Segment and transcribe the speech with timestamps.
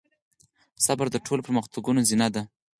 [0.85, 2.41] صبر د ټولو پرمختګونو زينه ده.